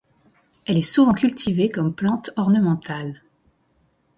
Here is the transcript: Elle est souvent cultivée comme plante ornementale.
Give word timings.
Elle 0.65 0.79
est 0.79 0.81
souvent 0.81 1.13
cultivée 1.13 1.69
comme 1.69 1.93
plante 1.93 2.31
ornementale. 2.35 3.21